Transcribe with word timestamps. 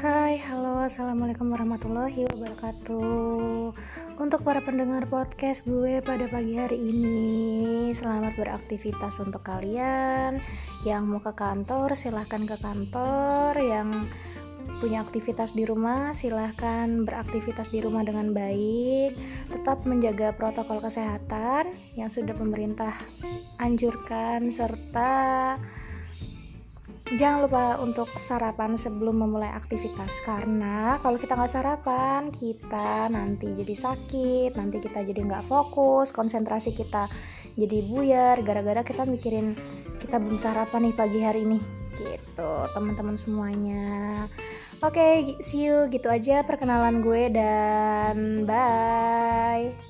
assalamualaikum 0.00 1.52
warahmatullahi 1.52 2.24
wabarakatuh. 2.32 3.76
Untuk 4.16 4.40
para 4.40 4.64
pendengar 4.64 5.04
podcast 5.12 5.68
gue 5.68 6.00
pada 6.00 6.24
pagi 6.24 6.56
hari 6.56 6.80
ini, 6.80 7.92
selamat 7.92 8.32
beraktivitas 8.40 9.20
untuk 9.20 9.44
kalian 9.44 10.40
yang 10.88 11.04
mau 11.04 11.20
ke 11.20 11.36
kantor. 11.36 11.92
Silahkan 11.92 12.48
ke 12.48 12.56
kantor, 12.56 13.60
yang 13.60 14.08
punya 14.80 15.04
aktivitas 15.04 15.52
di 15.52 15.68
rumah, 15.68 16.16
silahkan 16.16 17.04
beraktivitas 17.04 17.68
di 17.68 17.84
rumah 17.84 18.00
dengan 18.00 18.32
baik. 18.32 19.12
Tetap 19.52 19.84
menjaga 19.84 20.32
protokol 20.32 20.80
kesehatan 20.80 21.68
yang 22.00 22.08
sudah 22.08 22.32
pemerintah 22.32 22.96
anjurkan, 23.60 24.48
serta 24.48 25.60
jangan 27.18 27.46
lupa 27.46 27.64
untuk 27.82 28.06
sarapan 28.14 28.78
sebelum 28.78 29.22
memulai 29.22 29.50
aktivitas 29.50 30.22
karena 30.22 30.98
kalau 31.02 31.18
kita 31.18 31.34
nggak 31.34 31.50
sarapan 31.50 32.30
kita 32.30 33.10
nanti 33.10 33.50
jadi 33.50 33.74
sakit 33.74 34.54
nanti 34.54 34.78
kita 34.78 35.02
jadi 35.02 35.18
nggak 35.18 35.46
fokus 35.50 36.14
konsentrasi 36.14 36.70
kita 36.70 37.10
jadi 37.58 37.82
buyar 37.90 38.38
gara-gara 38.46 38.86
kita 38.86 39.02
mikirin 39.04 39.58
kita 40.00 40.16
belum 40.16 40.40
sarapan 40.40 40.90
nih 40.90 40.96
pagi 40.96 41.20
hari 41.20 41.40
ini. 41.44 41.58
Gitu 41.98 42.52
teman-teman 42.72 43.18
semuanya. 43.18 44.24
Oke 44.80 44.96
okay, 44.96 45.14
see 45.44 45.68
you 45.68 45.90
gitu 45.92 46.08
aja 46.08 46.40
perkenalan 46.40 47.04
gue 47.04 47.28
dan 47.28 48.48
bye 48.48 49.89